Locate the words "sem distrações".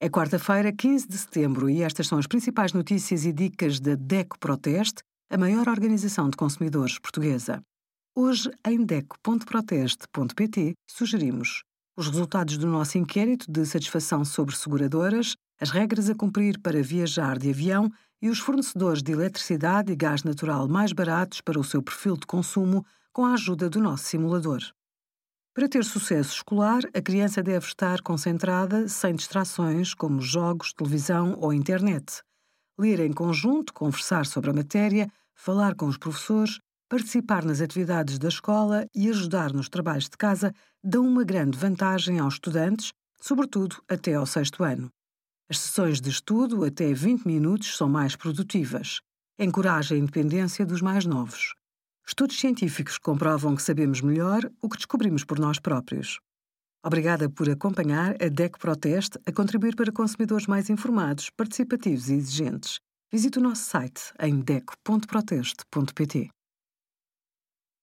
28.88-29.94